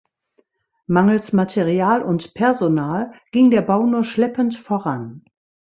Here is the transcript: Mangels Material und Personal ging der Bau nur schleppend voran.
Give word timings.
Mangels 0.87 1.31
Material 1.31 2.01
und 2.01 2.33
Personal 2.33 3.11
ging 3.31 3.51
der 3.51 3.61
Bau 3.61 3.85
nur 3.85 4.03
schleppend 4.03 4.55
voran. 4.55 5.23